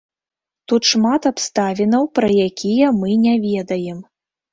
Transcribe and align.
Тут 0.71 0.87
шмат 0.91 1.27
абставінаў, 1.31 2.07
пра 2.19 2.29
якія 2.47 2.87
мы 3.03 3.13
не 3.27 3.35
ведаем. 3.45 4.01